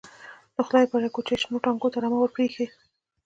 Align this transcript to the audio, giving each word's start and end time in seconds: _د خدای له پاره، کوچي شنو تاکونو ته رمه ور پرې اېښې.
_د 0.55 0.57
خدای 0.67 0.83
له 0.85 0.89
پاره، 0.91 1.07
کوچي 1.15 1.35
شنو 1.41 1.63
تاکونو 1.63 1.91
ته 1.93 1.97
رمه 2.03 2.17
ور 2.19 2.29
پرې 2.35 2.43
اېښې. 2.45 2.67